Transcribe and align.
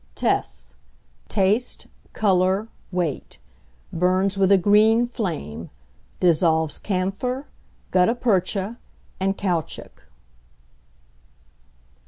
Tests. 0.15 0.73
Taste, 1.29 1.85
colour, 2.11 2.69
weight; 2.91 3.37
burns 3.93 4.35
with 4.35 4.51
a 4.51 4.57
green 4.57 5.05
flame; 5.05 5.69
dissolves 6.19 6.79
camphor, 6.79 7.45
guttapercha, 7.91 8.77
and 9.19 9.37
caoutchouc. 9.37 10.01